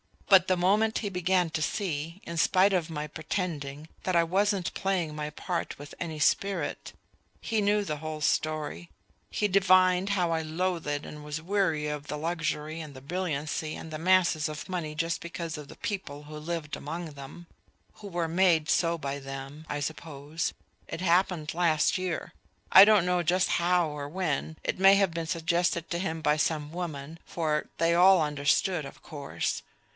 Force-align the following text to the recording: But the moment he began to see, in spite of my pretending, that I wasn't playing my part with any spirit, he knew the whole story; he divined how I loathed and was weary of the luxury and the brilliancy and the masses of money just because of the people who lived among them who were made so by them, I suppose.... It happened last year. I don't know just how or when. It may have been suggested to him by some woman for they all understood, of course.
But 0.29 0.47
the 0.47 0.57
moment 0.57 0.99
he 0.99 1.09
began 1.09 1.51
to 1.51 1.61
see, 1.61 2.21
in 2.23 2.37
spite 2.37 2.73
of 2.73 2.89
my 2.89 3.05
pretending, 3.05 3.87
that 4.03 4.15
I 4.15 4.23
wasn't 4.23 4.73
playing 4.73 5.13
my 5.13 5.29
part 5.29 5.77
with 5.77 5.93
any 5.99 6.17
spirit, 6.19 6.93
he 7.41 7.61
knew 7.61 7.83
the 7.83 7.97
whole 7.97 8.21
story; 8.21 8.89
he 9.29 9.47
divined 9.47 10.11
how 10.11 10.31
I 10.31 10.41
loathed 10.41 11.05
and 11.05 11.23
was 11.23 11.41
weary 11.41 11.87
of 11.87 12.07
the 12.07 12.17
luxury 12.17 12.79
and 12.79 12.95
the 12.95 13.01
brilliancy 13.01 13.75
and 13.75 13.91
the 13.91 13.99
masses 13.99 14.47
of 14.49 14.69
money 14.69 14.95
just 14.95 15.21
because 15.21 15.55
of 15.57 15.67
the 15.67 15.75
people 15.75 16.23
who 16.23 16.37
lived 16.37 16.75
among 16.75 17.11
them 17.11 17.45
who 17.95 18.07
were 18.07 18.29
made 18.29 18.69
so 18.69 18.97
by 18.97 19.19
them, 19.19 19.67
I 19.69 19.81
suppose.... 19.81 20.53
It 20.87 21.01
happened 21.01 21.53
last 21.53 21.97
year. 21.97 22.33
I 22.71 22.85
don't 22.85 23.05
know 23.05 23.21
just 23.21 23.49
how 23.49 23.89
or 23.89 24.07
when. 24.07 24.57
It 24.63 24.79
may 24.79 24.95
have 24.95 25.11
been 25.11 25.27
suggested 25.27 25.91
to 25.91 25.99
him 25.99 26.21
by 26.21 26.37
some 26.37 26.71
woman 26.71 27.19
for 27.25 27.67
they 27.77 27.93
all 27.93 28.21
understood, 28.23 28.85
of 28.85 29.03
course. 29.03 29.61